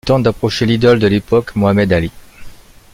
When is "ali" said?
1.93-2.11